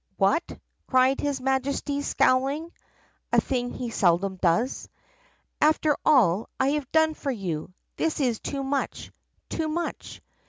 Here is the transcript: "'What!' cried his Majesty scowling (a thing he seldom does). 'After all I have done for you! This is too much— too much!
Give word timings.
"'What!' 0.17 0.57
cried 0.87 1.19
his 1.21 1.39
Majesty 1.39 2.01
scowling 2.01 2.71
(a 3.31 3.39
thing 3.39 3.71
he 3.71 3.91
seldom 3.91 4.37
does). 4.37 4.89
'After 5.61 5.95
all 6.03 6.49
I 6.59 6.69
have 6.69 6.91
done 6.91 7.13
for 7.13 7.29
you! 7.29 7.71
This 7.97 8.19
is 8.19 8.39
too 8.39 8.63
much— 8.63 9.11
too 9.51 9.67
much! 9.67 10.19